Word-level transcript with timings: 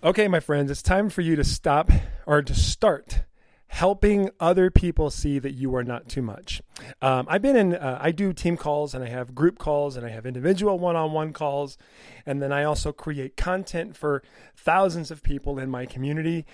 Okay, 0.00 0.28
my 0.28 0.38
friends, 0.38 0.70
it's 0.70 0.80
time 0.80 1.10
for 1.10 1.22
you 1.22 1.34
to 1.34 1.42
stop 1.42 1.90
or 2.24 2.40
to 2.40 2.54
start 2.54 3.22
helping 3.66 4.30
other 4.38 4.70
people 4.70 5.10
see 5.10 5.40
that 5.40 5.54
you 5.54 5.74
are 5.74 5.82
not 5.82 6.08
too 6.08 6.22
much. 6.22 6.62
Um, 7.02 7.26
I've 7.28 7.42
been 7.42 7.56
in, 7.56 7.74
uh, 7.74 7.98
I 8.00 8.12
do 8.12 8.32
team 8.32 8.56
calls 8.56 8.94
and 8.94 9.02
I 9.02 9.08
have 9.08 9.34
group 9.34 9.58
calls 9.58 9.96
and 9.96 10.06
I 10.06 10.10
have 10.10 10.24
individual 10.24 10.78
one 10.78 10.94
on 10.94 11.10
one 11.10 11.32
calls. 11.32 11.76
And 12.24 12.40
then 12.40 12.52
I 12.52 12.62
also 12.62 12.92
create 12.92 13.36
content 13.36 13.96
for 13.96 14.22
thousands 14.56 15.10
of 15.10 15.20
people 15.24 15.58
in 15.58 15.68
my 15.68 15.84
community. 15.84 16.46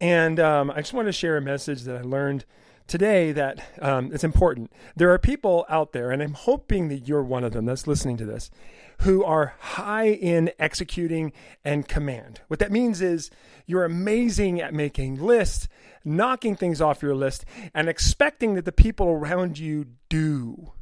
And 0.00 0.38
um, 0.38 0.70
I 0.70 0.76
just 0.76 0.92
want 0.92 1.08
to 1.08 1.12
share 1.12 1.36
a 1.36 1.42
message 1.42 1.82
that 1.82 1.96
I 1.96 2.02
learned 2.02 2.44
today 2.86 3.32
that 3.32 3.64
um, 3.80 4.10
it's 4.12 4.24
important. 4.24 4.72
There 4.96 5.12
are 5.12 5.18
people 5.18 5.64
out 5.68 5.92
there, 5.92 6.10
and 6.10 6.22
I'm 6.22 6.34
hoping 6.34 6.88
that 6.88 7.08
you're 7.08 7.22
one 7.22 7.44
of 7.44 7.52
them 7.52 7.66
that's 7.66 7.86
listening 7.86 8.16
to 8.18 8.24
this, 8.24 8.50
who 9.02 9.24
are 9.24 9.54
high 9.58 10.08
in 10.08 10.50
executing 10.58 11.32
and 11.64 11.88
command. 11.88 12.40
What 12.48 12.60
that 12.60 12.72
means 12.72 13.00
is 13.00 13.30
you're 13.66 13.84
amazing 13.84 14.60
at 14.60 14.74
making 14.74 15.16
lists, 15.16 15.68
knocking 16.04 16.56
things 16.56 16.80
off 16.80 17.02
your 17.02 17.14
list, 17.14 17.44
and 17.74 17.88
expecting 17.88 18.54
that 18.54 18.64
the 18.64 18.72
people 18.72 19.08
around 19.08 19.58
you 19.58 19.86
do. 20.08 20.72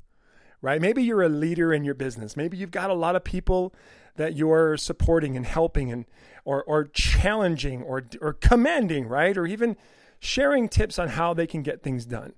Right? 0.61 0.81
Maybe 0.81 1.03
you're 1.03 1.23
a 1.23 1.29
leader 1.29 1.73
in 1.73 1.83
your 1.83 1.95
business. 1.95 2.37
Maybe 2.37 2.57
you've 2.57 2.71
got 2.71 2.91
a 2.91 2.95
lot 2.95 3.17
of 3.17 3.25
people 3.25 3.75
that 4.15 4.37
you're 4.37 4.77
supporting 4.77 5.37
and 5.37 5.45
helping 5.45 5.91
and 5.91 6.05
or 6.45 6.63
or 6.65 6.85
challenging 6.85 7.83
or 7.83 8.05
or 8.21 8.35
commanding, 8.35 9.09
right? 9.09 9.37
Or 9.37 9.47
even 9.47 9.77
sharing 10.23 10.69
tips 10.69 11.01
on 11.01 11.09
how 11.09 11.35
they 11.35 11.49
can 11.49 11.63
get 11.63 11.83
things 11.83 12.07
done. 12.07 12.33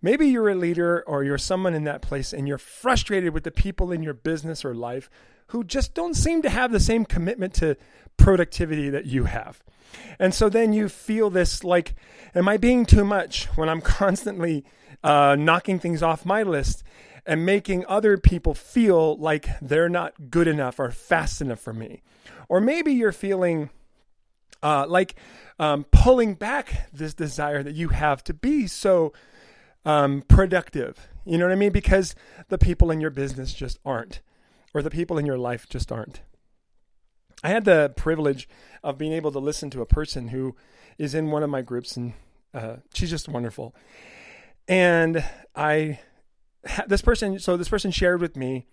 Maybe 0.00 0.28
you're 0.28 0.48
a 0.50 0.54
leader 0.54 1.02
or 1.04 1.24
you're 1.24 1.36
someone 1.36 1.74
in 1.74 1.82
that 1.84 2.00
place 2.00 2.32
and 2.32 2.46
you're 2.46 2.58
frustrated 2.58 3.34
with 3.34 3.42
the 3.42 3.50
people 3.50 3.90
in 3.90 4.04
your 4.04 4.14
business 4.14 4.64
or 4.64 4.72
life 4.72 5.10
who 5.48 5.64
just 5.64 5.94
don't 5.94 6.14
seem 6.14 6.42
to 6.42 6.48
have 6.48 6.70
the 6.70 6.78
same 6.78 7.04
commitment 7.04 7.52
to 7.54 7.76
productivity 8.16 8.88
that 8.88 9.06
you 9.06 9.24
have. 9.24 9.64
And 10.20 10.32
so 10.32 10.48
then 10.48 10.72
you 10.72 10.88
feel 10.88 11.28
this 11.28 11.64
like, 11.64 11.96
am 12.36 12.48
I 12.48 12.56
being 12.56 12.86
too 12.86 13.04
much 13.04 13.46
when 13.56 13.68
I'm 13.68 13.80
constantly 14.00 14.64
uh, 15.02 15.34
knocking 15.36 15.80
things 15.80 16.04
off 16.04 16.24
my 16.24 16.44
list 16.44 16.84
and 17.26 17.44
making 17.44 17.84
other 17.86 18.16
people 18.16 18.54
feel 18.54 19.16
like 19.16 19.48
they're 19.60 19.88
not 19.88 20.30
good 20.30 20.46
enough 20.46 20.78
or 20.78 20.92
fast 20.92 21.40
enough 21.40 21.60
for 21.60 21.72
me? 21.72 22.02
Or 22.48 22.60
maybe 22.60 22.92
you're 22.92 23.10
feeling 23.10 23.70
uh, 24.64 24.86
like 24.88 25.14
um, 25.58 25.84
pulling 25.92 26.34
back 26.34 26.88
this 26.92 27.14
desire 27.14 27.62
that 27.62 27.74
you 27.74 27.88
have 27.88 28.24
to 28.24 28.34
be 28.34 28.66
so 28.66 29.12
um, 29.84 30.22
productive. 30.26 31.06
You 31.24 31.38
know 31.38 31.44
what 31.44 31.52
I 31.52 31.56
mean? 31.56 31.70
Because 31.70 32.14
the 32.48 32.58
people 32.58 32.90
in 32.90 33.00
your 33.00 33.10
business 33.10 33.52
just 33.52 33.78
aren't, 33.84 34.20
or 34.72 34.82
the 34.82 34.90
people 34.90 35.18
in 35.18 35.26
your 35.26 35.38
life 35.38 35.68
just 35.68 35.92
aren't. 35.92 36.22
I 37.42 37.48
had 37.48 37.66
the 37.66 37.92
privilege 37.94 38.48
of 38.82 38.96
being 38.96 39.12
able 39.12 39.30
to 39.32 39.38
listen 39.38 39.68
to 39.70 39.82
a 39.82 39.86
person 39.86 40.28
who 40.28 40.56
is 40.96 41.14
in 41.14 41.30
one 41.30 41.42
of 41.42 41.50
my 41.50 41.60
groups, 41.60 41.96
and 41.96 42.14
uh, 42.54 42.76
she's 42.94 43.10
just 43.10 43.28
wonderful. 43.28 43.74
And 44.66 45.22
I, 45.54 46.00
this 46.86 47.02
person, 47.02 47.38
so 47.38 47.58
this 47.58 47.68
person 47.68 47.90
shared 47.90 48.22
with 48.22 48.34
me 48.34 48.66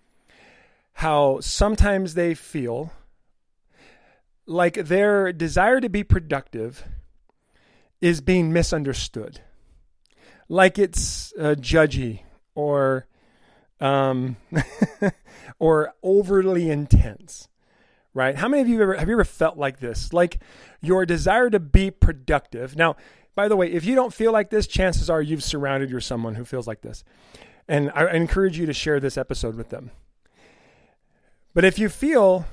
how 0.94 1.40
sometimes 1.40 2.14
they 2.14 2.34
feel 2.34 2.92
like 4.46 4.74
their 4.74 5.32
desire 5.32 5.80
to 5.80 5.88
be 5.88 6.04
productive 6.04 6.84
is 8.00 8.20
being 8.20 8.52
misunderstood. 8.52 9.40
Like 10.48 10.78
it's 10.78 11.32
uh, 11.38 11.54
judgy 11.58 12.22
or 12.54 13.06
um, 13.80 14.36
or 15.58 15.94
overly 16.02 16.70
intense, 16.70 17.48
right? 18.14 18.36
How 18.36 18.48
many 18.48 18.62
of 18.62 18.68
you 18.68 18.82
ever 18.82 18.94
have 18.94 19.08
you 19.08 19.14
ever 19.14 19.24
felt 19.24 19.56
like 19.56 19.80
this? 19.80 20.12
Like 20.12 20.40
your 20.80 21.06
desire 21.06 21.48
to 21.50 21.60
be 21.60 21.90
productive. 21.90 22.76
Now, 22.76 22.96
by 23.34 23.48
the 23.48 23.56
way, 23.56 23.72
if 23.72 23.84
you 23.84 23.94
don't 23.94 24.12
feel 24.12 24.32
like 24.32 24.50
this, 24.50 24.66
chances 24.66 25.08
are 25.08 25.22
you've 25.22 25.44
surrounded 25.44 25.90
yourself 25.90 26.08
someone 26.08 26.34
who 26.34 26.44
feels 26.44 26.66
like 26.66 26.82
this. 26.82 27.04
And 27.68 27.90
I 27.94 28.12
encourage 28.12 28.58
you 28.58 28.66
to 28.66 28.72
share 28.72 29.00
this 29.00 29.16
episode 29.16 29.54
with 29.54 29.70
them. 29.70 29.92
But 31.54 31.64
if 31.64 31.78
you 31.78 31.88
feel 31.88 32.46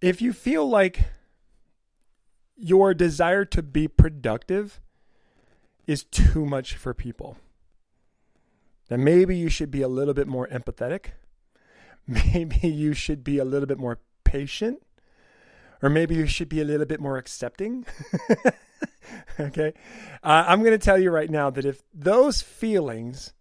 if 0.00 0.20
you 0.20 0.32
feel 0.32 0.68
like 0.68 1.04
your 2.56 2.94
desire 2.94 3.44
to 3.44 3.62
be 3.62 3.88
productive 3.88 4.80
is 5.86 6.04
too 6.04 6.44
much 6.44 6.74
for 6.74 6.94
people, 6.94 7.36
then 8.88 9.04
maybe 9.04 9.36
you 9.36 9.48
should 9.48 9.70
be 9.70 9.82
a 9.82 9.88
little 9.88 10.14
bit 10.14 10.26
more 10.26 10.46
empathetic. 10.48 11.06
Maybe 12.06 12.68
you 12.68 12.94
should 12.94 13.24
be 13.24 13.38
a 13.38 13.44
little 13.44 13.66
bit 13.66 13.78
more 13.78 13.98
patient. 14.22 14.80
Or 15.82 15.90
maybe 15.90 16.14
you 16.14 16.26
should 16.26 16.48
be 16.48 16.60
a 16.60 16.64
little 16.64 16.86
bit 16.86 17.00
more 17.00 17.18
accepting. 17.18 17.84
okay. 19.40 19.72
Uh, 20.22 20.44
I'm 20.46 20.60
going 20.60 20.72
to 20.72 20.84
tell 20.84 20.98
you 20.98 21.10
right 21.10 21.28
now 21.28 21.50
that 21.50 21.64
if 21.64 21.82
those 21.92 22.42
feelings 22.42 23.34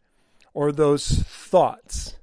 or 0.53 0.71
those 0.71 1.07
thoughts 1.07 2.15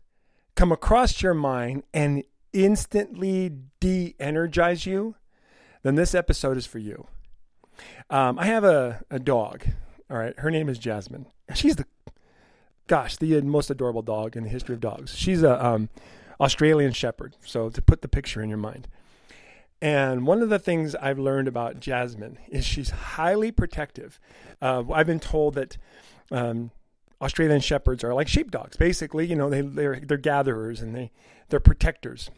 come 0.55 0.73
across 0.73 1.23
your 1.23 1.35
mind 1.35 1.85
and 1.95 2.25
instantly 2.53 3.51
de 3.81 4.15
energize 4.21 4.87
you, 4.87 5.17
then 5.83 5.95
this 5.95 6.15
episode 6.15 6.57
is 6.57 6.67
for 6.67 6.79
you. 6.79 7.07
Um, 8.11 8.39
I 8.39 8.47
have 8.47 8.65
a, 8.65 9.03
a 9.11 9.19
dog. 9.19 9.65
All 10.11 10.19
right. 10.19 10.39
Her 10.39 10.51
name 10.51 10.69
is 10.69 10.79
Jasmine. 10.79 11.27
She's 11.55 11.77
the, 11.77 11.87
gosh, 12.87 13.17
the 13.17 13.41
most 13.43 13.71
adorable 13.71 14.03
dog 14.03 14.37
in 14.37 14.45
the 14.45 14.51
history 14.51 14.75
of 14.75 14.81
dogs. 14.81 15.17
She's 15.17 15.43
a 15.43 15.65
um, 15.65 15.89
Australian 16.41 16.93
Shepherd. 16.93 17.35
So 17.45 17.71
to 17.71 17.83
put 17.83 18.03
the 18.03 18.09
picture 18.09 18.43
in 18.43 18.49
your 18.49 18.59
mind. 18.59 18.89
And 19.81 20.27
one 20.29 20.43
of 20.43 20.49
the 20.49 20.61
things 20.61 20.95
I've 20.95 21.19
learned 21.19 21.49
about 21.49 21.81
Jasmine 21.81 22.39
is 22.49 22.65
she's 22.65 22.91
highly 22.91 23.51
protective. 23.51 24.21
Uh, 24.61 24.85
I've 24.93 25.09
been 25.09 25.19
told 25.19 25.55
that 25.55 25.77
um, 26.31 26.71
Australian 27.21 27.61
shepherds 27.61 28.05
are 28.05 28.15
like 28.15 28.29
sheepdogs. 28.29 28.77
Basically, 28.77 29.27
you 29.27 29.35
know, 29.35 29.51
they 29.51 29.61
they're 29.61 29.99
they're 30.01 30.19
gatherers 30.19 30.81
and 30.81 30.95
they 30.95 31.11
they're 31.49 31.59
protectors. 31.59 32.31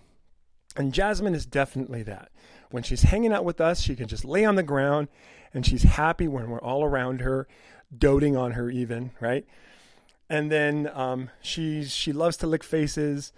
And 0.77 0.93
Jasmine 0.93 1.35
is 1.35 1.47
definitely 1.47 2.03
that. 2.05 2.31
When 2.71 2.83
she's 2.83 3.03
hanging 3.03 3.33
out 3.33 3.45
with 3.45 3.61
us, 3.61 3.81
she 3.81 3.95
can 3.95 4.09
just 4.09 4.25
lay 4.25 4.45
on 4.45 4.57
the 4.57 4.63
ground 4.63 5.09
and 5.55 5.65
she's 5.65 5.85
happy 5.85 6.27
when 6.27 6.51
we're 6.51 6.61
all 6.61 6.85
around 6.85 7.21
her, 7.21 7.47
doting 7.97 8.37
on 8.37 8.53
her 8.53 8.69
even, 8.71 9.13
right? 9.21 9.47
And 10.29 10.51
then 10.51 10.91
um, 10.93 11.31
she 11.41 11.85
she 11.85 12.13
loves 12.13 12.37
to 12.39 12.47
lick 12.47 12.65
faces, 12.65 13.33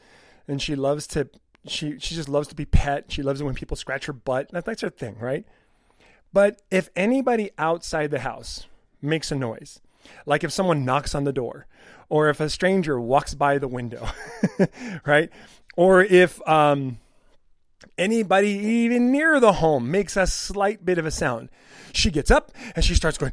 and 0.48 0.62
she 0.62 0.74
loves 0.74 1.06
to 1.08 1.28
she 1.66 1.98
she 1.98 2.14
just 2.14 2.28
loves 2.28 2.48
to 2.48 2.54
be 2.54 2.64
pet. 2.64 3.04
She 3.08 3.22
loves 3.22 3.40
it 3.40 3.44
when 3.44 3.54
people 3.54 3.76
scratch 3.76 4.06
her 4.06 4.12
butt. 4.12 4.50
That, 4.52 4.64
that's 4.64 4.80
her 4.80 4.88
thing, 4.88 5.18
right? 5.20 5.44
But 6.32 6.62
if 6.70 6.88
anybody 6.96 7.50
outside 7.58 8.10
the 8.10 8.20
house 8.20 8.66
makes 9.02 9.30
a 9.30 9.34
noise, 9.34 9.80
like 10.24 10.42
if 10.42 10.52
someone 10.52 10.84
knocks 10.84 11.14
on 11.14 11.24
the 11.24 11.32
door, 11.32 11.66
or 12.08 12.28
if 12.28 12.40
a 12.40 12.48
stranger 12.48 13.00
walks 13.00 13.34
by 13.34 13.58
the 13.58 13.68
window, 13.68 14.08
right? 15.06 15.30
Or 15.76 16.02
if 16.02 16.46
um, 16.48 16.98
anybody 17.98 18.48
even 18.48 19.10
near 19.12 19.40
the 19.40 19.54
home 19.54 19.90
makes 19.90 20.16
a 20.16 20.26
slight 20.26 20.84
bit 20.84 20.98
of 20.98 21.06
a 21.06 21.10
sound, 21.10 21.50
she 21.92 22.10
gets 22.10 22.30
up 22.30 22.52
and 22.74 22.84
she 22.84 22.94
starts 22.94 23.18
going, 23.18 23.32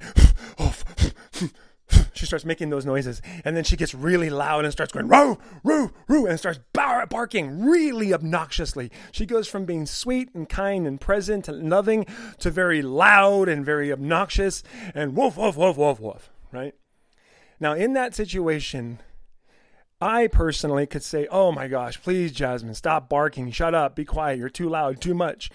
she 2.14 2.26
starts 2.26 2.46
making 2.46 2.70
those 2.70 2.86
noises. 2.86 3.22
And 3.44 3.56
then 3.56 3.64
she 3.64 3.76
gets 3.76 3.94
really 3.94 4.30
loud 4.30 4.64
and 4.64 4.72
starts 4.72 4.92
going, 4.92 5.08
roo, 5.08 5.38
roo, 5.64 5.92
roo, 6.08 6.26
and 6.26 6.40
starts 6.40 6.60
barking 6.74 7.66
really 7.66 8.14
obnoxiously. 8.14 8.92
She 9.12 9.26
goes 9.26 9.48
from 9.48 9.66
being 9.66 9.86
sweet 9.86 10.34
and 10.34 10.48
kind 10.48 10.88
and 10.88 11.00
present 11.00 11.48
and 11.48 11.70
loving 11.70 12.06
to 12.40 12.50
very 12.50 12.82
loud 12.82 13.50
and 13.50 13.66
very 13.66 13.92
obnoxious 13.92 14.64
and 14.96 15.16
woof, 15.16 15.38
woof, 15.38 15.58
woof, 15.58 15.78
woof, 15.78 16.00
woof, 16.00 16.30
right? 16.52 16.74
Now, 17.60 17.74
in 17.74 17.94
that 17.94 18.16
situation, 18.16 19.00
I 20.04 20.28
personally 20.28 20.86
could 20.86 21.02
say, 21.02 21.28
"Oh 21.32 21.54
my 21.54 21.70
gosh, 21.70 22.02
please, 22.02 22.34
Jasmine, 22.34 22.74
stop 22.76 23.08
barking. 23.08 23.52
Shut 23.52 23.74
up. 23.74 23.96
Be 23.96 24.04
quiet. 24.04 24.38
You're 24.38 24.50
too 24.50 24.68
loud. 24.68 25.00
Too 25.00 25.14
much. 25.14 25.50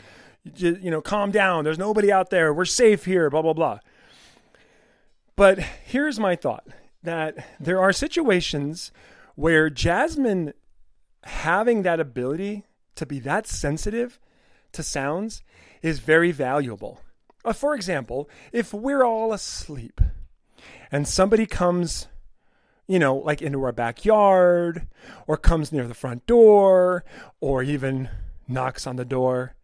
You, 0.56 0.78
you 0.80 0.90
know, 0.90 1.02
calm 1.02 1.30
down. 1.30 1.64
There's 1.64 1.78
nobody 1.78 2.10
out 2.10 2.30
there. 2.30 2.54
We're 2.54 2.64
safe 2.64 3.04
here. 3.04 3.28
Blah 3.28 3.42
blah 3.42 3.52
blah." 3.52 3.78
But 5.36 5.58
here's 5.58 6.18
my 6.18 6.34
thought: 6.34 6.66
that 7.02 7.36
there 7.60 7.78
are 7.78 7.92
situations 7.92 8.90
where 9.34 9.68
Jasmine 9.68 10.54
having 11.24 11.82
that 11.82 12.00
ability 12.00 12.64
to 12.94 13.04
be 13.04 13.20
that 13.20 13.46
sensitive 13.46 14.18
to 14.72 14.82
sounds 14.82 15.42
is 15.82 15.98
very 15.98 16.32
valuable. 16.32 17.02
Uh, 17.44 17.52
for 17.52 17.74
example, 17.74 18.30
if 18.50 18.72
we're 18.72 19.04
all 19.04 19.32
asleep 19.32 20.00
and 20.90 21.06
somebody 21.06 21.46
comes 21.46 22.08
you 22.88 22.99
know, 22.99 23.17
like 23.17 23.43
into 23.43 23.62
our 23.62 23.73
backyard 23.73 24.88
or 25.26 25.37
comes 25.37 25.70
near 25.70 25.87
the 25.87 25.94
front 25.94 26.26
door 26.26 27.05
or 27.40 27.62
even 27.62 28.08
knocks 28.49 28.87
on 28.87 28.96
the 28.96 29.05
door. 29.05 29.55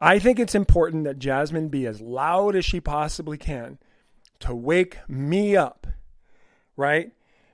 I 0.00 0.18
think 0.18 0.38
it's 0.38 0.54
important 0.54 1.04
that 1.04 1.18
Jasmine 1.18 1.68
be 1.68 1.86
as 1.86 2.00
loud 2.00 2.54
as 2.54 2.64
she 2.64 2.80
possibly 2.80 3.38
can 3.38 3.78
to 4.40 4.54
wake 4.54 4.98
me 5.08 5.56
up, 5.56 5.86
right? 6.76 7.12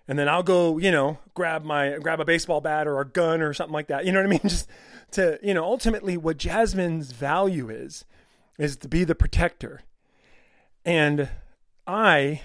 And 0.09 0.19
then 0.19 0.29
I'll 0.29 0.43
go, 0.43 0.79
you 0.79 0.91
know, 0.91 1.19
grab 1.35 1.63
my 1.63 1.99
grab 1.99 2.19
a 2.19 2.25
baseball 2.25 2.63
bat 2.63 2.89
or 2.89 3.01
a 3.01 3.05
gun 3.05 3.43
or 3.43 3.53
something 3.53 3.75
like 3.75 3.89
that. 3.89 4.07
You 4.07 4.13
know 4.13 4.21
what 4.21 4.27
I 4.27 4.31
mean? 4.31 4.41
Just 4.43 4.67
to, 5.13 5.39
you 5.43 5.55
know, 5.55 5.63
ultimately 5.63 6.17
what 6.17 6.39
Jasmine's 6.39 7.13
value 7.13 7.69
is, 7.69 8.07
is 8.59 8.77
to 8.79 8.89
be 8.89 9.05
the 9.05 9.15
protector. 9.15 9.83
And 10.85 11.29
I, 11.87 12.41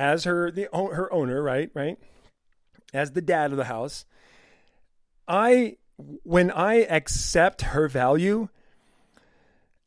as 0.00 0.24
her 0.24 0.50
the 0.50 0.66
her 0.72 1.12
owner, 1.12 1.42
right, 1.42 1.70
right, 1.74 1.98
as 2.94 3.12
the 3.12 3.20
dad 3.20 3.50
of 3.50 3.58
the 3.58 3.64
house, 3.64 4.06
I 5.28 5.76
when 6.24 6.50
I 6.50 6.76
accept 6.76 7.60
her 7.60 7.86
value 7.86 8.48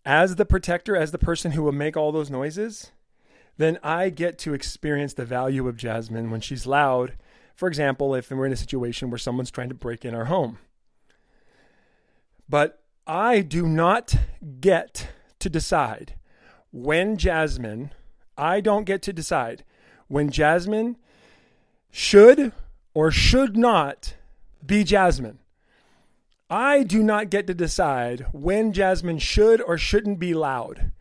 as 0.06 0.36
the 0.36 0.45
protector, 0.45 0.95
as 0.95 1.12
the 1.12 1.18
person 1.18 1.54
who 1.54 1.63
will 1.63 1.71
make 1.71 1.98
all 1.98 2.12
those 2.12 2.30
noises, 2.30 2.92
then 3.57 3.80
I 3.81 4.10
get 4.10 4.38
to 4.39 4.54
experience 4.54 5.15
the 5.15 5.25
value 5.25 5.68
of 5.68 5.77
Jasmine 5.77 6.30
when 6.30 6.42
she's 6.42 6.68
loud. 6.68 7.13
For 7.56 7.68
example, 7.68 8.13
if 8.13 8.30
we're 8.30 8.45
in 8.45 8.51
a 8.51 8.56
situation 8.56 9.10
where 9.10 9.18
someone's 9.18 9.50
trying 9.50 9.69
to 9.69 9.75
break 9.75 10.06
in 10.06 10.13
our 10.13 10.25
home. 10.25 10.60
But 12.48 12.83
I 13.07 13.42
do 13.42 13.65
not 13.65 14.15
get 14.60 15.07
to 15.39 15.50
decide 15.50 16.13
when 16.71 17.18
Jasmine, 17.18 17.92
I 18.38 18.62
don't 18.62 18.86
get 18.86 19.01
to 19.04 19.13
decide 19.13 19.63
when 20.13 20.30
Jasmine 20.30 20.95
should 21.89 22.51
or 22.94 23.10
should 23.10 23.57
not 23.57 24.13
be 24.63 24.83
Jasmine. 24.83 25.39
I 26.51 26.83
do 26.83 27.01
not 27.01 27.31
get 27.31 27.48
to 27.48 27.56
decide 27.56 28.27
when 28.31 28.74
Jasmine 28.74 29.18
should 29.18 29.60
or 29.60 29.75
shouldn't 29.75 30.19
be 30.19 30.36
loud 30.36 30.92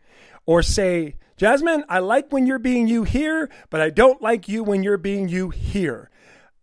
or 0.47 0.63
say, 0.63 1.13
Jasmine, 1.37 1.83
I 1.87 1.99
like 1.99 2.31
when 2.31 2.47
you're 2.47 2.57
being 2.57 2.87
you 2.87 3.03
here, 3.03 3.51
but 3.69 3.81
I 3.81 3.91
don't 3.91 4.19
like 4.19 4.49
you 4.49 4.63
when 4.63 4.81
you're 4.81 4.97
being 4.97 5.29
you 5.29 5.51
here. 5.51 6.09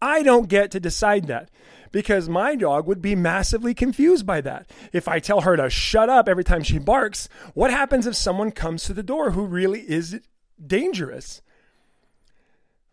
I 0.03 0.25
don't 0.25 0.49
get 0.49 0.73
to 0.73 0.81
decide 0.81 1.29
that 1.29 1.53
because 1.93 2.29
my 2.29 2.57
dog 2.57 2.89
would 2.89 3.01
be 3.01 3.15
massively 3.15 3.75
confused 3.75 4.27
by 4.27 4.41
that. 4.41 4.69
If 4.93 5.07
I 5.07 5.21
tell 5.21 5.43
her 5.43 5.57
to 5.57 5.71
shut 5.71 6.09
up 6.09 6.29
every 6.29 6.43
time 6.43 6.65
she 6.65 6.79
barks, 6.79 7.29
what 7.55 7.71
happens 7.71 8.09
if 8.09 8.17
someone 8.17 8.51
comes 8.51 8.83
to 8.85 8.93
the 8.93 9.05
door 9.05 9.31
who 9.31 9.45
really 9.47 9.83
is 9.83 10.21
dangerous? 10.67 11.43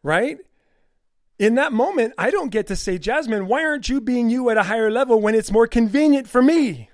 Right? 0.07 0.37
in 1.39 1.55
that 1.55 1.71
moment, 1.71 2.13
I 2.17 2.31
don't 2.31 2.49
get 2.49 2.67
to 2.67 2.75
say, 2.75 2.97
Jasmine, 2.97 3.47
why 3.47 3.63
aren't 3.63 3.89
you 3.89 4.01
being 4.01 4.29
you 4.29 4.49
at 4.49 4.57
a 4.57 4.63
higher 4.63 4.89
level 4.89 5.21
when 5.21 5.35
it's 5.35 5.51
more 5.51 5.67
convenient 5.67 6.27
for 6.27 6.41
me? 6.41 6.89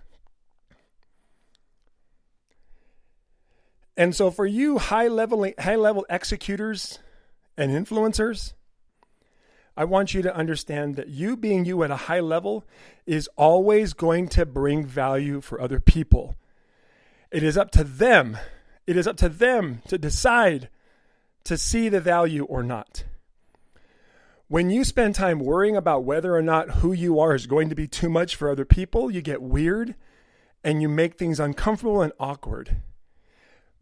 And 3.95 4.15
so 4.15 4.31
for 4.31 4.45
you 4.45 4.79
high 4.79 5.07
level 5.07 5.47
high 5.59 5.75
level 5.75 6.05
executors 6.09 6.99
and 7.55 7.71
influencers, 7.71 8.53
I 9.77 9.85
want 9.85 10.13
you 10.13 10.21
to 10.23 10.35
understand 10.35 10.95
that 10.97 11.07
you 11.07 11.37
being 11.37 11.63
you 11.63 11.83
at 11.83 11.91
a 11.91 11.95
high 11.95 12.19
level 12.19 12.65
is 13.05 13.29
always 13.37 13.93
going 13.93 14.27
to 14.29 14.45
bring 14.45 14.85
value 14.85 15.41
for 15.41 15.61
other 15.61 15.79
people. 15.79 16.35
It 17.31 17.43
is 17.43 17.57
up 17.57 17.71
to 17.71 17.83
them. 17.83 18.37
It 18.85 18.97
is 18.97 19.07
up 19.07 19.17
to 19.17 19.29
them 19.29 19.81
to 19.87 19.97
decide 19.97 20.69
to 21.45 21.57
see 21.57 21.89
the 21.89 22.01
value 22.01 22.45
or 22.45 22.63
not. 22.63 23.03
When 24.47 24.69
you 24.69 24.83
spend 24.83 25.15
time 25.15 25.39
worrying 25.39 25.75
about 25.75 26.03
whether 26.03 26.35
or 26.35 26.41
not 26.41 26.69
who 26.69 26.93
you 26.93 27.19
are 27.19 27.33
is 27.33 27.47
going 27.47 27.69
to 27.69 27.75
be 27.75 27.87
too 27.87 28.09
much 28.09 28.35
for 28.35 28.49
other 28.49 28.65
people, 28.65 29.09
you 29.09 29.21
get 29.21 29.41
weird 29.41 29.95
and 30.63 30.81
you 30.81 30.87
make 30.87 31.17
things 31.17 31.39
uncomfortable 31.39 32.01
and 32.01 32.13
awkward. 32.19 32.77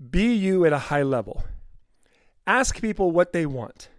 Be 0.10 0.34
you 0.34 0.66
at 0.66 0.74
a 0.74 0.78
high 0.78 1.04
level. 1.04 1.44
Ask 2.48 2.82
people 2.82 3.12
what 3.12 3.34
they 3.34 3.46
want 3.46 3.90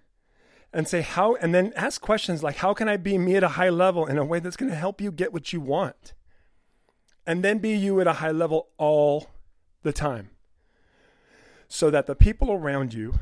and 0.72 0.88
say 0.88 1.02
how 1.02 1.34
and 1.36 1.54
then 1.54 1.72
ask 1.76 2.00
questions 2.00 2.42
like 2.42 2.56
how 2.56 2.72
can 2.74 2.88
I 2.88 2.96
be 2.96 3.18
me 3.18 3.36
at 3.36 3.44
a 3.44 3.48
high 3.48 3.68
level 3.68 4.06
in 4.06 4.18
a 4.18 4.24
way 4.24 4.40
that's 4.40 4.56
going 4.56 4.70
to 4.70 4.76
help 4.76 5.00
you 5.00 5.12
get 5.12 5.32
what 5.32 5.52
you 5.52 5.60
want? 5.60 6.14
And 7.26 7.44
then 7.44 7.58
be 7.58 7.76
you 7.76 8.00
at 8.00 8.06
a 8.06 8.14
high 8.14 8.30
level 8.32 8.68
all 8.78 9.30
the 9.82 9.92
time. 9.92 10.30
So 11.68 11.90
that 11.90 12.06
the 12.06 12.16
people 12.16 12.50
around 12.50 12.94
you 12.94 13.20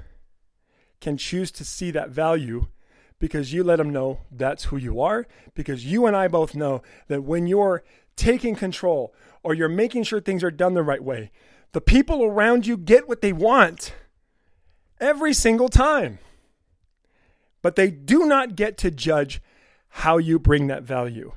can 1.00 1.16
choose 1.16 1.50
to 1.52 1.64
see 1.64 1.90
that 1.90 2.10
value 2.10 2.66
because 3.18 3.52
you 3.52 3.62
let 3.62 3.76
them 3.76 3.90
know 3.90 4.20
that's 4.30 4.64
who 4.64 4.76
you 4.76 5.00
are. 5.00 5.26
Because 5.54 5.84
you 5.84 6.06
and 6.06 6.16
I 6.16 6.28
both 6.28 6.54
know 6.54 6.82
that 7.08 7.22
when 7.22 7.46
you're 7.46 7.82
taking 8.16 8.56
control 8.56 9.14
or 9.42 9.54
you're 9.54 9.68
making 9.68 10.04
sure 10.04 10.20
things 10.20 10.42
are 10.42 10.50
done 10.50 10.74
the 10.74 10.82
right 10.82 11.02
way, 11.02 11.30
the 11.72 11.80
people 11.80 12.24
around 12.24 12.66
you 12.66 12.76
get 12.76 13.08
what 13.08 13.20
they 13.20 13.32
want 13.32 13.94
every 15.00 15.32
single 15.32 15.68
time. 15.68 16.18
But 17.62 17.76
they 17.76 17.90
do 17.90 18.26
not 18.26 18.56
get 18.56 18.78
to 18.78 18.90
judge 18.90 19.42
how 19.88 20.18
you 20.18 20.38
bring 20.38 20.66
that 20.68 20.82
value. 20.82 21.32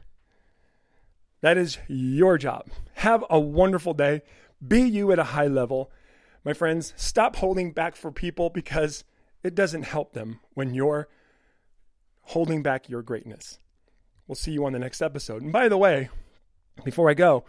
That 1.41 1.57
is 1.57 1.77
your 1.87 2.37
job. 2.37 2.69
Have 2.95 3.25
a 3.29 3.39
wonderful 3.39 3.93
day. 3.93 4.21
Be 4.65 4.81
you 4.81 5.11
at 5.11 5.19
a 5.19 5.25
high 5.25 5.47
level. 5.47 5.91
My 6.45 6.53
friends, 6.53 6.93
stop 6.95 7.35
holding 7.35 7.71
back 7.71 7.97
for 7.97 8.11
people 8.11 8.49
because 8.49 9.03
it 9.43 9.55
doesn't 9.55 9.83
help 9.83 10.13
them 10.13 10.39
when 10.53 10.73
you're 10.73 11.07
holding 12.21 12.63
back 12.63 12.89
your 12.89 13.01
greatness. 13.01 13.59
We'll 14.27 14.35
see 14.35 14.51
you 14.51 14.65
on 14.65 14.73
the 14.73 14.79
next 14.79 15.01
episode. 15.01 15.41
And 15.41 15.51
by 15.51 15.67
the 15.67 15.77
way, 15.77 16.09
before 16.83 17.09
I 17.09 17.13
go, 17.13 17.43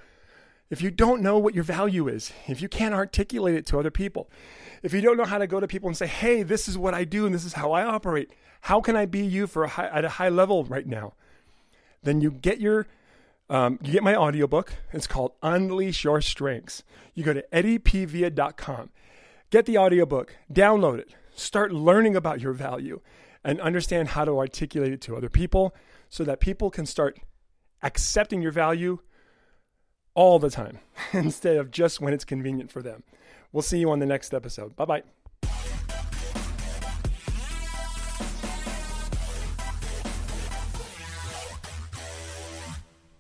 if 0.71 0.83
you 0.83 0.91
don't 0.91 1.23
know 1.23 1.39
what 1.39 1.55
your 1.55 1.65
value 1.65 2.09
is, 2.09 2.33
if 2.49 2.61
you 2.61 2.69
can't 2.69 2.95
articulate 2.95 3.55
it 3.55 3.67
to 3.67 3.79
other 3.79 3.91
people, 3.91 4.29
if 4.83 4.93
you 4.93 5.01
don't 5.01 5.17
know 5.17 5.25
how 5.25 5.39
to 5.39 5.47
go 5.47 5.61
to 5.61 5.69
people 5.69 5.89
and 5.89 5.97
say, 5.97 6.07
"Hey, 6.07 6.43
this 6.43 6.69
is 6.69 6.77
what 6.77 6.95
I 6.95 7.05
do 7.05 7.27
and 7.27 7.35
this 7.35 7.45
is 7.45 7.53
how 7.53 7.73
I 7.73 7.85
operate. 7.85 8.31
How 8.63 8.81
can 8.81 8.97
I 8.97 9.07
be 9.07 9.25
you 9.25 9.47
for 9.47 9.65
a 9.65 9.69
high, 9.69 9.87
at 9.87 10.05
a 10.05 10.09
high 10.11 10.31
level 10.31 10.65
right 10.65 10.87
now?" 10.87 11.15
Then 12.03 12.21
you 12.21 12.31
get 12.31 12.61
your 12.61 12.87
um, 13.49 13.79
you 13.83 13.93
get 13.93 14.03
my 14.03 14.17
audiobook. 14.17 14.73
It's 14.93 15.07
called 15.07 15.33
Unleash 15.43 16.03
Your 16.03 16.21
Strengths. 16.21 16.83
You 17.15 17.25
go 17.25 17.35
to 17.35 17.45
eddiepvia.com. 17.53 18.91
Get 19.51 19.67
the 19.67 19.79
audiobook, 19.79 20.37
download 20.53 20.99
it, 20.99 21.15
start 21.35 21.73
learning 21.73 22.17
about 22.17 22.41
your 22.41 22.53
value 22.53 23.01
and 23.45 23.61
understand 23.61 24.09
how 24.09 24.25
to 24.25 24.39
articulate 24.39 24.93
it 24.93 25.01
to 25.03 25.17
other 25.17 25.29
people 25.29 25.75
so 26.09 26.25
that 26.25 26.41
people 26.41 26.71
can 26.71 26.87
start 26.87 27.19
accepting 27.83 28.41
your 28.41 28.53
value 28.53 28.99
all 30.15 30.39
the 30.39 30.51
time 30.51 30.79
instead 31.13 31.57
of 31.57 31.71
just 31.71 32.01
when 32.01 32.15
it's 32.15 32.25
convenient 32.25 32.71
for 32.71 32.83
them. 32.83 33.03
We'll 33.53 33.63
see 33.63 33.79
you 33.79 33.91
on 33.91 33.99
the 33.99 34.07
next 34.07 34.33
episode. 34.33 34.75
Bye 34.77 34.85
bye. 34.85 35.03